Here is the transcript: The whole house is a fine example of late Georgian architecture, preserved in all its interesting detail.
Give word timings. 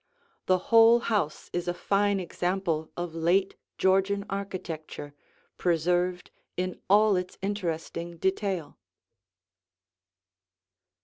The 0.47 0.57
whole 0.73 0.99
house 0.99 1.51
is 1.53 1.67
a 1.67 1.75
fine 1.75 2.19
example 2.19 2.91
of 2.97 3.13
late 3.13 3.55
Georgian 3.77 4.25
architecture, 4.31 5.13
preserved 5.57 6.31
in 6.57 6.81
all 6.89 7.15
its 7.15 7.37
interesting 7.43 8.17
detail. 8.17 8.79